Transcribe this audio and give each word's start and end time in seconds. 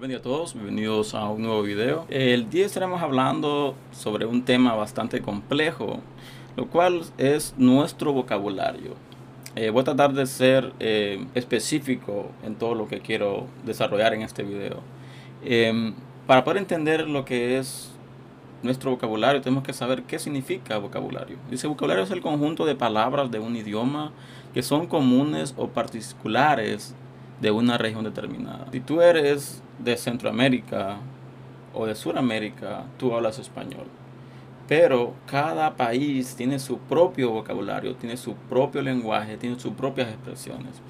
Dios 0.00 0.08
bendiga 0.08 0.20
a 0.20 0.22
todos, 0.22 0.54
bienvenidos 0.54 1.14
a 1.14 1.28
un 1.28 1.42
nuevo 1.42 1.60
video. 1.62 2.06
El 2.08 2.48
día 2.48 2.64
estaremos 2.64 3.02
hablando 3.02 3.74
sobre 3.92 4.24
un 4.24 4.46
tema 4.46 4.74
bastante 4.74 5.20
complejo, 5.20 6.00
lo 6.56 6.68
cual 6.68 7.02
es 7.18 7.54
nuestro 7.58 8.14
vocabulario. 8.14 8.94
Eh, 9.56 9.68
voy 9.68 9.82
a 9.82 9.84
tratar 9.84 10.14
de 10.14 10.24
ser 10.24 10.72
eh, 10.80 11.26
específico 11.34 12.30
en 12.42 12.54
todo 12.54 12.74
lo 12.74 12.88
que 12.88 13.00
quiero 13.00 13.46
desarrollar 13.66 14.14
en 14.14 14.22
este 14.22 14.42
video. 14.42 14.78
Em, 15.44 15.92
para 16.26 16.44
poder 16.44 16.56
entender 16.56 17.06
lo 17.06 17.26
que 17.26 17.58
es 17.58 17.90
nuestro 18.62 18.92
vocabulario, 18.92 19.42
tenemos 19.42 19.64
que 19.64 19.74
saber 19.74 20.04
qué 20.04 20.18
significa 20.18 20.78
vocabulario. 20.78 21.36
Dice, 21.50 21.66
vocabulario 21.66 22.04
es 22.04 22.10
el 22.10 22.22
conjunto 22.22 22.64
de 22.64 22.74
palabras 22.74 23.30
de 23.30 23.38
un 23.38 23.54
idioma 23.54 24.12
que 24.54 24.62
son 24.62 24.86
comunes 24.86 25.52
o 25.58 25.68
particulares 25.68 26.94
de 27.40 27.50
una 27.50 27.78
región 27.78 28.04
determinada. 28.04 28.66
Si 28.72 28.80
tú 28.80 29.00
eres 29.00 29.62
de 29.78 29.96
Centroamérica 29.96 30.98
o 31.74 31.86
de 31.86 31.94
Sudamérica, 31.94 32.84
tú 32.98 33.14
hablas 33.14 33.38
español. 33.38 33.86
Pero 34.68 35.14
cada 35.26 35.74
país 35.74 36.36
tiene 36.36 36.58
su 36.58 36.78
propio 36.78 37.30
vocabulario, 37.30 37.96
tiene 37.96 38.16
su 38.16 38.34
propio 38.34 38.82
lenguaje, 38.82 39.36
tiene 39.36 39.58
sus 39.58 39.72
propias 39.72 40.08
expresiones. 40.08 40.80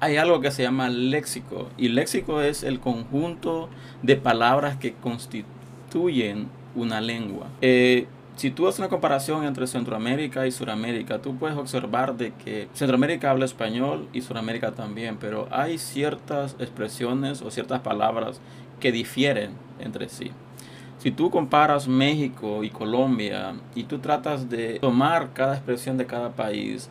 Hay 0.00 0.16
algo 0.16 0.40
que 0.40 0.50
se 0.50 0.62
llama 0.62 0.88
léxico 0.88 1.68
y 1.76 1.88
léxico 1.88 2.40
es 2.40 2.62
el 2.62 2.80
conjunto 2.80 3.68
de 4.02 4.16
palabras 4.16 4.76
que 4.76 4.94
constituyen 4.94 6.48
una 6.74 7.00
lengua. 7.00 7.48
Eh, 7.60 8.06
si 8.36 8.50
tú 8.50 8.68
haces 8.68 8.80
una 8.80 8.88
comparación 8.88 9.44
entre 9.44 9.66
Centroamérica 9.66 10.46
y 10.46 10.52
Sudamérica, 10.52 11.20
tú 11.20 11.36
puedes 11.36 11.56
observar 11.56 12.16
de 12.16 12.34
que 12.34 12.68
Centroamérica 12.74 13.30
habla 13.30 13.46
español 13.46 14.08
y 14.12 14.20
Sudamérica 14.20 14.72
también, 14.72 15.16
pero 15.16 15.48
hay 15.50 15.78
ciertas 15.78 16.54
expresiones 16.58 17.40
o 17.40 17.50
ciertas 17.50 17.80
palabras 17.80 18.40
que 18.78 18.92
difieren 18.92 19.52
entre 19.80 20.10
sí. 20.10 20.32
Si 20.98 21.10
tú 21.10 21.30
comparas 21.30 21.88
México 21.88 22.62
y 22.62 22.68
Colombia 22.68 23.54
y 23.74 23.84
tú 23.84 24.00
tratas 24.00 24.50
de 24.50 24.80
tomar 24.80 25.32
cada 25.32 25.54
expresión 25.54 25.96
de 25.96 26.06
cada 26.06 26.32
país 26.32 26.90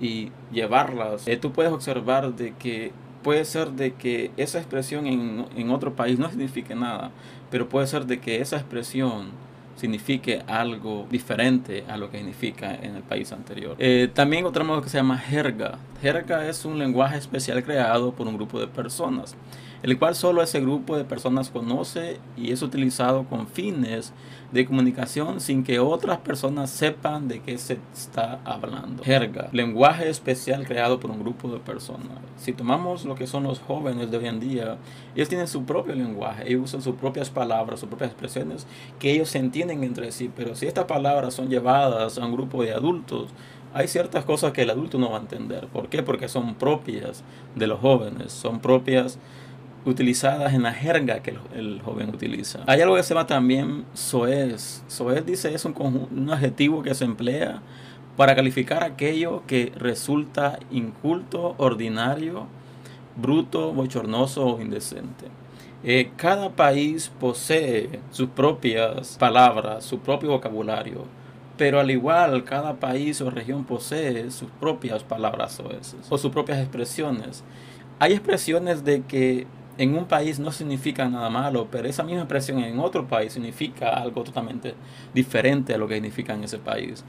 y 0.00 0.30
llevarlas, 0.50 1.28
eh, 1.28 1.36
tú 1.36 1.52
puedes 1.52 1.72
observar 1.72 2.34
de 2.34 2.54
que 2.54 2.92
puede 3.22 3.44
ser 3.44 3.72
de 3.72 3.92
que 3.92 4.30
esa 4.38 4.58
expresión 4.58 5.06
en, 5.06 5.46
en 5.56 5.70
otro 5.70 5.94
país 5.94 6.18
no 6.18 6.30
signifique 6.30 6.74
nada, 6.74 7.10
pero 7.50 7.68
puede 7.68 7.86
ser 7.86 8.06
de 8.06 8.18
que 8.18 8.40
esa 8.40 8.56
expresión 8.56 9.32
signifique 9.76 10.42
algo 10.46 11.06
diferente 11.10 11.84
a 11.88 11.96
lo 11.96 12.10
que 12.10 12.18
significa 12.18 12.74
en 12.74 12.96
el 12.96 13.02
país 13.02 13.32
anterior. 13.32 13.76
Eh, 13.78 14.08
también 14.12 14.44
otra 14.44 14.64
modo 14.64 14.82
que 14.82 14.88
se 14.88 14.98
llama 14.98 15.18
jerga. 15.18 15.78
Jerga 16.00 16.48
es 16.48 16.64
un 16.64 16.78
lenguaje 16.78 17.18
especial 17.18 17.62
creado 17.62 18.12
por 18.12 18.26
un 18.26 18.36
grupo 18.36 18.58
de 18.58 18.66
personas 18.66 19.36
el 19.82 19.98
cual 19.98 20.14
solo 20.14 20.42
ese 20.42 20.60
grupo 20.60 20.96
de 20.96 21.04
personas 21.04 21.50
conoce 21.50 22.18
y 22.36 22.52
es 22.52 22.62
utilizado 22.62 23.24
con 23.24 23.46
fines 23.46 24.12
de 24.52 24.64
comunicación 24.64 25.40
sin 25.40 25.64
que 25.64 25.80
otras 25.80 26.18
personas 26.18 26.70
sepan 26.70 27.28
de 27.28 27.40
qué 27.40 27.58
se 27.58 27.78
está 27.92 28.40
hablando. 28.44 29.02
Jerga, 29.02 29.48
lenguaje 29.52 30.08
especial 30.08 30.66
creado 30.66 31.00
por 31.00 31.10
un 31.10 31.20
grupo 31.20 31.48
de 31.48 31.58
personas. 31.58 32.18
Si 32.36 32.52
tomamos 32.52 33.04
lo 33.04 33.14
que 33.14 33.26
son 33.26 33.44
los 33.44 33.58
jóvenes 33.60 34.10
de 34.10 34.18
hoy 34.18 34.26
en 34.26 34.40
día, 34.40 34.78
ellos 35.14 35.28
tienen 35.28 35.48
su 35.48 35.64
propio 35.64 35.94
lenguaje, 35.94 36.48
ellos 36.48 36.62
usan 36.64 36.82
sus 36.82 36.94
propias 36.94 37.30
palabras, 37.30 37.80
sus 37.80 37.88
propias 37.88 38.10
expresiones 38.10 38.66
que 38.98 39.12
ellos 39.12 39.34
entienden 39.34 39.82
entre 39.84 40.12
sí, 40.12 40.30
pero 40.34 40.54
si 40.54 40.66
estas 40.66 40.84
palabras 40.84 41.34
son 41.34 41.48
llevadas 41.48 42.18
a 42.18 42.24
un 42.24 42.32
grupo 42.32 42.62
de 42.62 42.72
adultos, 42.72 43.30
hay 43.74 43.88
ciertas 43.88 44.24
cosas 44.24 44.52
que 44.52 44.62
el 44.62 44.70
adulto 44.70 44.98
no 44.98 45.10
va 45.10 45.18
a 45.18 45.20
entender. 45.20 45.66
¿Por 45.66 45.90
qué? 45.90 46.02
Porque 46.02 46.28
son 46.28 46.54
propias 46.54 47.22
de 47.54 47.66
los 47.66 47.78
jóvenes, 47.78 48.32
son 48.32 48.60
propias 48.60 49.18
utilizadas 49.86 50.52
en 50.52 50.64
la 50.64 50.72
jerga 50.72 51.20
que 51.20 51.36
el, 51.54 51.80
joven 51.82 52.10
utiliza. 52.10 52.60
Hay 52.66 52.80
algo 52.80 52.96
que 52.96 53.02
se 53.02 53.14
llama 53.14 53.26
también 53.26 53.84
soez. 53.94 54.82
Soez 54.88 55.24
dice 55.24 55.54
es 55.54 55.64
un, 55.64 56.30
adjetivo 56.30 56.82
que 56.82 56.94
se 56.94 57.04
emplea 57.04 57.62
para 58.16 58.34
calificar 58.34 58.82
aquello 58.82 59.44
que 59.46 59.72
resulta 59.76 60.58
inculto, 60.70 61.54
ordinario, 61.58 62.46
bruto, 63.16 63.72
bochornoso 63.72 64.44
o 64.44 64.60
indecente. 64.60 65.26
Eh, 65.84 66.10
cada 66.16 66.50
país 66.50 67.12
posee 67.20 68.00
sus 68.10 68.28
propias 68.30 69.16
palabras, 69.18 69.84
su 69.84 70.00
propio 70.00 70.30
vocabulario, 70.30 71.04
pero 71.56 71.78
al 71.78 71.90
igual 71.90 72.42
cada 72.44 72.74
país 72.74 73.20
o 73.20 73.30
región 73.30 73.64
posee 73.64 74.30
sus 74.30 74.50
propias 74.58 75.04
palabras 75.04 75.62
o 76.08 76.18
sus 76.18 76.32
propias 76.32 76.58
expresiones. 76.58 77.44
Hay 77.98 78.12
expresiones 78.12 78.84
de 78.84 79.02
que 79.02 79.46
en 79.78 79.96
un 79.96 80.06
país 80.06 80.38
no 80.38 80.52
significa 80.52 81.08
nada 81.08 81.28
malo, 81.28 81.68
pero 81.70 81.88
esa 81.88 82.02
misma 82.02 82.22
expresión 82.22 82.60
en 82.60 82.78
otro 82.80 83.06
país 83.06 83.32
significa 83.32 83.90
algo 83.90 84.22
totalmente 84.24 84.74
diferente 85.12 85.74
a 85.74 85.78
lo 85.78 85.86
que 85.86 85.94
significa 85.94 86.34
en 86.34 86.44
ese 86.44 86.58
país. 86.58 87.04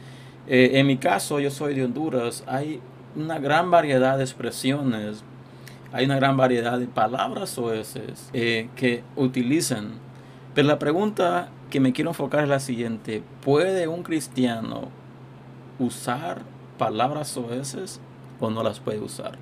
Eh, 0.48 0.72
en 0.74 0.88
mi 0.88 0.98
caso, 0.98 1.40
yo 1.40 1.50
soy 1.50 1.76
de 1.76 1.86
Honduras, 1.86 2.44
hay 2.48 2.82
una 3.16 3.40
gran 3.40 3.72
variedad 3.72 4.18
de 4.18 4.24
expresiones, 4.24 5.24
hay 5.92 6.06
una 6.06 6.18
gran 6.18 6.38
variedad 6.38 6.78
de 6.78 6.88
palabras 6.88 7.58
o 7.58 7.72
eh, 7.74 8.70
que 8.76 9.04
utilizan. 9.16 9.94
Pero 10.54 10.68
la 10.68 10.80
pregunta 10.80 11.50
que 11.70 11.80
me 11.80 11.94
quiero 11.94 12.12
enfocar 12.12 12.44
es 12.44 12.50
la 12.50 12.60
siguiente, 12.60 13.24
¿puede 13.44 13.88
un 13.88 14.04
cristiano 14.04 14.90
usar 15.80 16.42
palabras 16.78 17.36
oeces 17.38 18.00
o 18.40 18.50
no 18.50 18.64
las 18.64 18.80
puede 18.80 19.00
usar? 19.00 19.38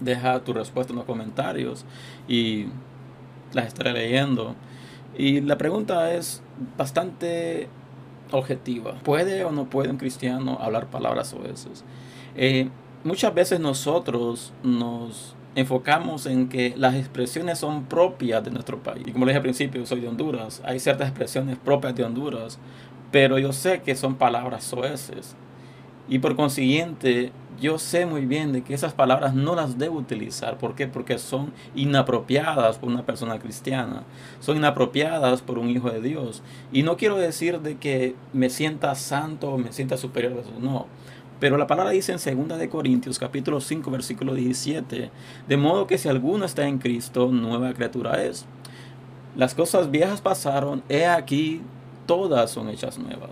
Deja 0.00 0.40
tu 0.40 0.52
respuesta 0.52 0.92
en 0.92 0.98
los 0.98 1.06
comentarios 1.06 1.84
y 2.28 2.66
las 3.52 3.66
estaré 3.66 3.92
leyendo. 3.92 4.54
Y 5.16 5.40
la 5.40 5.58
pregunta 5.58 6.14
es 6.14 6.42
bastante 6.76 7.68
objetiva. 8.30 8.94
¿Puede 9.02 9.44
o 9.44 9.50
no 9.50 9.68
puede 9.68 9.90
un 9.90 9.96
cristiano 9.96 10.58
hablar 10.60 10.86
palabras 10.86 11.34
o 11.34 11.40
Eh, 12.36 12.68
muchas 13.04 13.34
veces 13.34 13.58
nosotros 13.58 14.52
nos 14.62 15.34
enfocamos 15.54 16.26
en 16.26 16.48
que 16.48 16.74
las 16.76 16.94
expresiones 16.94 17.58
son 17.58 17.84
propias 17.86 18.44
de 18.44 18.50
nuestro 18.50 18.78
país. 18.82 19.02
Y 19.06 19.12
como 19.12 19.24
le 19.24 19.32
dije 19.32 19.38
al 19.38 19.42
principio, 19.42 19.84
soy 19.86 20.00
de 20.00 20.08
Honduras. 20.08 20.62
Hay 20.64 20.78
ciertas 20.78 21.08
expresiones 21.08 21.56
propias 21.58 21.94
de 21.96 22.04
Honduras, 22.04 22.58
pero 23.10 23.38
yo 23.38 23.52
sé 23.52 23.82
que 23.82 23.96
son 23.96 24.16
palabras 24.16 24.64
soeces. 24.64 25.34
Y 26.08 26.20
por 26.20 26.36
consiguiente, 26.36 27.32
yo 27.60 27.78
sé 27.78 28.06
muy 28.06 28.24
bien 28.24 28.52
de 28.52 28.62
que 28.62 28.72
esas 28.72 28.94
palabras 28.94 29.34
no 29.34 29.54
las 29.54 29.78
debo 29.78 29.98
utilizar. 29.98 30.58
¿Por 30.58 30.74
qué? 30.74 30.86
Porque 30.86 31.18
son 31.18 31.52
inapropiadas 31.74 32.78
por 32.78 32.88
una 32.88 33.04
persona 33.04 33.38
cristiana. 33.38 34.04
Son 34.40 34.56
inapropiadas 34.56 35.42
por 35.42 35.58
un 35.58 35.68
hijo 35.68 35.90
de 35.90 36.00
Dios. 36.00 36.42
Y 36.72 36.82
no 36.82 36.96
quiero 36.96 37.16
decir 37.16 37.60
de 37.60 37.76
que 37.76 38.14
me 38.32 38.48
sienta 38.48 38.94
santo 38.94 39.50
o 39.50 39.58
me 39.58 39.72
sienta 39.72 39.96
superior 39.96 40.34
a 40.34 40.40
eso. 40.40 40.52
No. 40.60 40.86
Pero 41.40 41.56
la 41.56 41.66
palabra 41.66 41.92
dice 41.92 42.12
en 42.12 42.48
2 42.48 42.58
de 42.58 42.68
Corintios 42.68 43.18
capítulo 43.18 43.60
5 43.60 43.90
versículo 43.90 44.34
17, 44.34 45.10
de 45.46 45.56
modo 45.56 45.86
que 45.86 45.98
si 45.98 46.08
alguno 46.08 46.44
está 46.44 46.66
en 46.66 46.78
Cristo, 46.78 47.28
nueva 47.30 47.72
criatura 47.74 48.24
es. 48.24 48.46
Las 49.36 49.54
cosas 49.54 49.90
viejas 49.90 50.20
pasaron, 50.20 50.82
he 50.88 51.06
aquí, 51.06 51.60
todas 52.06 52.50
son 52.50 52.68
hechas 52.70 52.98
nuevas. 52.98 53.30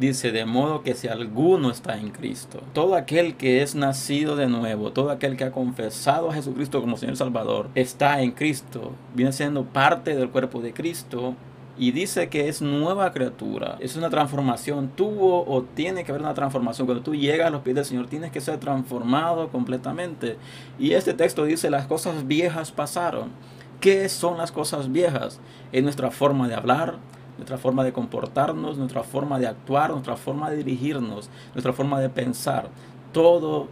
Dice, 0.00 0.32
de 0.32 0.46
modo 0.46 0.82
que 0.82 0.94
si 0.94 1.08
alguno 1.08 1.70
está 1.70 1.98
en 1.98 2.08
Cristo, 2.08 2.62
todo 2.72 2.94
aquel 2.94 3.36
que 3.36 3.60
es 3.60 3.74
nacido 3.74 4.34
de 4.34 4.46
nuevo, 4.46 4.92
todo 4.92 5.10
aquel 5.10 5.36
que 5.36 5.44
ha 5.44 5.52
confesado 5.52 6.30
a 6.30 6.34
Jesucristo 6.34 6.80
como 6.80 6.96
Señor 6.96 7.18
Salvador, 7.18 7.68
está 7.74 8.22
en 8.22 8.30
Cristo, 8.30 8.92
viene 9.14 9.30
siendo 9.34 9.66
parte 9.66 10.16
del 10.16 10.30
cuerpo 10.30 10.62
de 10.62 10.72
Cristo 10.72 11.34
y 11.76 11.92
dice 11.92 12.30
que 12.30 12.48
es 12.48 12.62
nueva 12.62 13.12
criatura. 13.12 13.76
Es 13.80 13.94
una 13.94 14.08
transformación. 14.08 14.90
Tuvo 14.96 15.44
o 15.46 15.64
tiene 15.64 16.02
que 16.02 16.12
haber 16.12 16.22
una 16.22 16.32
transformación. 16.32 16.86
Cuando 16.86 17.04
tú 17.04 17.14
llegas 17.14 17.48
a 17.48 17.50
los 17.50 17.60
pies 17.60 17.76
del 17.76 17.84
Señor, 17.84 18.06
tienes 18.06 18.32
que 18.32 18.40
ser 18.40 18.58
transformado 18.58 19.48
completamente. 19.50 20.38
Y 20.78 20.92
este 20.92 21.12
texto 21.12 21.44
dice, 21.44 21.68
las 21.68 21.86
cosas 21.86 22.26
viejas 22.26 22.72
pasaron. 22.72 23.32
¿Qué 23.80 24.08
son 24.08 24.38
las 24.38 24.50
cosas 24.50 24.92
viejas? 24.92 25.40
Es 25.72 25.82
nuestra 25.82 26.10
forma 26.10 26.48
de 26.48 26.54
hablar, 26.54 26.96
nuestra 27.36 27.58
forma 27.58 27.84
de 27.84 27.92
comportarnos, 27.92 28.78
nuestra 28.78 29.02
forma 29.02 29.38
de 29.38 29.46
actuar, 29.46 29.90
nuestra 29.90 30.16
forma 30.16 30.50
de 30.50 30.58
dirigirnos, 30.58 31.30
nuestra 31.54 31.72
forma 31.72 32.00
de 32.00 32.08
pensar. 32.08 32.68
Todo 33.12 33.68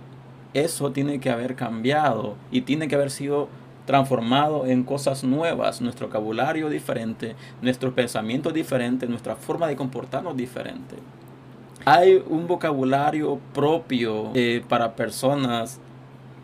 eso 0.55 0.93
tiene 0.93 1.21
que 1.21 1.31
haber 1.31 1.55
cambiado 1.55 2.37
y 2.51 2.63
tiene 2.63 2.89
que 2.89 2.95
haber 2.95 3.11
sido 3.11 3.49
transformado 3.87 4.67
en 4.67 4.85
cosas 4.85 5.25
nuevas, 5.25 5.81
nuestro 5.81 6.09
vocabulario 6.09 6.69
diferente, 6.69 7.37
nuestro 7.63 7.95
pensamiento 7.95 8.51
diferente, 8.51 9.07
nuestra 9.07 9.35
forma 9.35 9.67
de 9.67 9.77
comportarnos 9.77 10.37
diferente. 10.37 10.97
Hay 11.87 12.23
un 12.29 12.47
vocabulario 12.47 13.39
propio 13.55 14.31
eh, 14.35 14.63
para 14.69 14.95
personas 14.95 15.81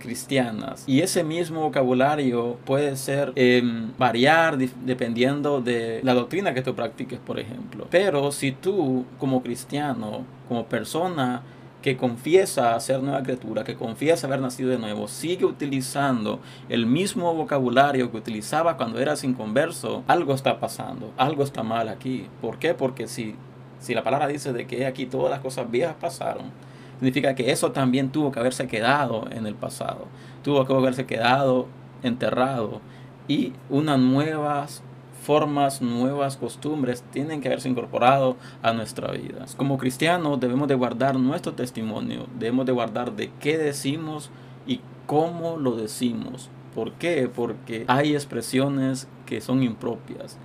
cristianas. 0.04 0.84
Y 0.86 1.00
ese 1.00 1.24
mismo 1.24 1.62
vocabulario 1.62 2.58
puede 2.64 2.96
ser 2.96 3.32
em, 3.34 3.90
variar 3.98 4.58
dependiendo 4.58 5.60
de 5.60 6.00
la 6.02 6.14
doctrina 6.14 6.54
que 6.54 6.62
tú 6.62 6.74
practiques, 6.74 7.18
por 7.18 7.40
ejemplo. 7.40 7.86
Pero 7.90 8.30
si 8.30 8.52
tú 8.52 9.06
como 9.18 9.42
cristiano, 9.42 10.24
como 10.48 10.66
persona 10.66 11.42
que 11.80 11.96
confiesa 11.96 12.78
ser 12.80 13.02
nueva 13.02 13.22
criatura, 13.22 13.64
que 13.64 13.74
confiesa 13.74 14.26
haber 14.26 14.40
nacido 14.40 14.70
de 14.70 14.78
nuevo, 14.78 15.08
sigue 15.08 15.44
utilizando 15.44 16.40
el 16.70 16.86
mismo 16.86 17.34
vocabulario 17.34 18.10
que 18.10 18.16
utilizaba 18.16 18.76
cuando 18.76 19.00
era 19.00 19.16
sin 19.16 19.34
converso, 19.34 20.02
algo 20.06 20.34
está 20.34 20.60
pasando, 20.60 21.12
algo 21.18 21.42
está 21.42 21.62
mal 21.62 21.88
aquí. 21.88 22.26
¿Por 22.40 22.58
qué? 22.58 22.72
Porque 22.72 23.06
si, 23.06 23.34
si 23.80 23.94
la 23.94 24.02
palabra 24.02 24.28
dice 24.28 24.52
de 24.54 24.66
que 24.66 24.86
aquí 24.86 25.04
todas 25.04 25.30
las 25.30 25.40
cosas 25.40 25.70
viejas 25.70 25.96
pasaron, 26.00 26.52
significa 26.98 27.34
que 27.34 27.50
eso 27.50 27.72
también 27.72 28.10
tuvo 28.10 28.32
que 28.32 28.40
haberse 28.40 28.66
quedado 28.66 29.28
en 29.30 29.46
el 29.46 29.54
pasado, 29.54 30.06
tuvo 30.42 30.64
que 30.66 30.72
haberse 30.72 31.06
quedado 31.06 31.66
enterrado 32.02 32.80
y 33.28 33.52
unas 33.70 33.98
nuevas 33.98 34.82
formas, 35.24 35.80
nuevas 35.80 36.36
costumbres 36.36 37.02
tienen 37.10 37.40
que 37.40 37.48
haberse 37.48 37.68
incorporado 37.68 38.36
a 38.62 38.72
nuestra 38.72 39.10
vida. 39.12 39.46
Como 39.56 39.78
cristianos 39.78 40.38
debemos 40.38 40.68
de 40.68 40.74
guardar 40.74 41.18
nuestro 41.18 41.54
testimonio, 41.54 42.26
debemos 42.38 42.66
de 42.66 42.72
guardar 42.72 43.16
de 43.16 43.30
qué 43.40 43.56
decimos 43.56 44.30
y 44.66 44.80
cómo 45.06 45.56
lo 45.56 45.76
decimos. 45.76 46.50
¿Por 46.74 46.92
qué? 46.92 47.30
Porque 47.34 47.84
hay 47.88 48.14
expresiones 48.14 49.08
que 49.26 49.40
son 49.40 49.62
impropias. 49.62 50.38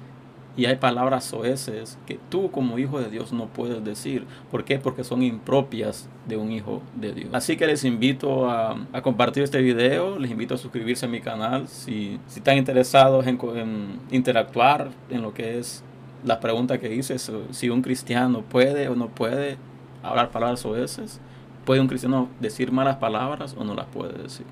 Y 0.58 0.66
hay 0.66 0.76
palabras 0.76 1.24
soeces 1.24 1.98
que 2.06 2.20
tú 2.30 2.52
como 2.52 2.80
hijo 2.80 3.00
de 3.00 3.10
Dios 3.10 3.32
no 3.32 3.48
puedes 3.48 3.84
decir. 3.84 4.26
¿Por 4.52 4.66
qué? 4.66 4.78
Porque 4.78 5.04
son 5.04 5.24
impropias 5.24 6.10
de 6.28 6.36
un 6.36 6.52
hijo 6.52 6.82
de 6.96 7.14
Dios. 7.14 7.30
Así 7.34 7.56
que 7.56 7.66
les 7.66 7.86
invito 7.86 8.50
a, 8.50 8.78
compartir 9.02 9.44
este 9.44 9.62
video, 9.62 10.20
les 10.20 10.32
invito 10.32 10.56
a 10.56 10.58
suscribirse 10.58 11.06
a 11.06 11.10
mi 11.10 11.22
canal 11.22 11.68
si, 11.68 12.20
si 12.28 12.40
están 12.40 12.58
interesados 12.58 13.26
en, 13.28 13.40
en 13.56 14.00
interactuar 14.12 14.90
en 15.10 15.22
lo 15.22 15.34
que 15.34 15.60
es 15.60 15.84
la 16.26 16.40
pregunta 16.40 16.78
que 16.78 16.94
hice, 16.94 17.18
si 17.18 17.70
un 17.70 17.82
cristiano 17.82 18.42
puede 18.42 18.90
o 18.90 18.96
no 18.96 19.08
puede 19.08 19.58
hablar 20.04 20.32
palabras 20.32 20.62
soeces. 20.62 21.20
¿Puede 21.66 21.82
un 21.82 21.88
cristiano 21.88 22.30
decir 22.40 22.72
malas 22.72 22.98
palabras 22.98 23.56
o 23.58 23.64
no 23.64 23.76
las 23.76 23.86
puede 23.88 24.18
decir? 24.18 24.46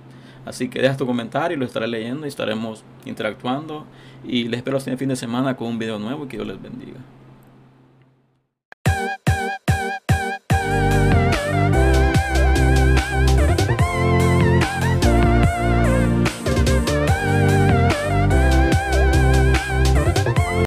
Así 0.48 0.70
que 0.70 0.82
deja 0.82 0.96
tu 0.96 1.06
comentario, 1.06 1.58
lo 1.58 1.66
estaré 1.66 1.88
leyendo 1.88 2.26
y 2.26 2.30
estaremos 2.30 2.84
interactuando. 3.06 3.86
Y 4.24 4.48
les 4.48 4.60
espero 4.60 4.78
este 4.78 4.96
fin 4.98 5.10
de 5.10 5.16
semana 5.16 5.58
con 5.58 5.68
un 5.68 5.80
video 5.80 6.00
nuevo 6.00 6.26
y 6.26 6.28
que 6.28 6.38
Dios 6.38 6.48
les 6.48 6.62
bendiga. 6.62 7.00